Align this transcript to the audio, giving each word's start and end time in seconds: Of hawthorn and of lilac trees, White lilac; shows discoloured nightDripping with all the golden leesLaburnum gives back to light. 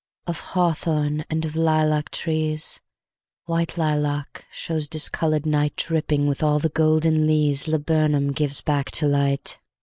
Of 0.25 0.39
hawthorn 0.39 1.25
and 1.29 1.45
of 1.45 1.55
lilac 1.55 2.09
trees, 2.09 2.81
White 3.45 3.77
lilac; 3.77 4.47
shows 4.51 4.87
discoloured 4.87 5.43
nightDripping 5.43 6.25
with 6.27 6.41
all 6.41 6.57
the 6.57 6.69
golden 6.69 7.27
leesLaburnum 7.27 8.33
gives 8.33 8.61
back 8.61 8.89
to 8.93 9.05
light. 9.05 9.59